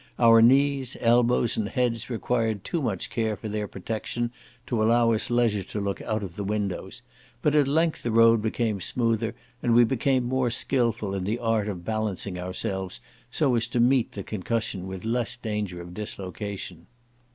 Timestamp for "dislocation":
15.93-16.87